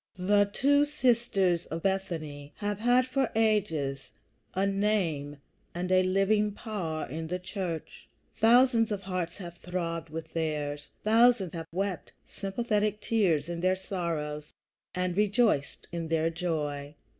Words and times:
The 0.17 0.49
two 0.51 0.83
sisters 0.85 1.67
of 1.67 1.83
Bethany 1.83 2.53
have 2.55 2.79
had 2.79 3.05
for 3.05 3.31
ages 3.35 4.09
a 4.55 4.65
name 4.65 5.37
and 5.75 5.91
a 5.91 6.01
living 6.01 6.53
power 6.53 7.05
in 7.05 7.27
the 7.27 7.37
church. 7.37 8.07
Thousands 8.37 8.91
of 8.91 9.01
hearts 9.03 9.37
have 9.37 9.57
throbbed 9.59 10.09
with 10.09 10.33
theirs; 10.33 10.89
thousands 11.03 11.53
have 11.53 11.67
wept 11.71 12.13
sympathetic 12.25 12.99
tears 12.99 13.47
in 13.47 13.61
their 13.61 13.75
sorrows 13.75 14.51
and 14.95 15.15
rejoiced 15.15 15.87
in 15.91 16.07
their 16.07 16.31
joy. 16.31 16.95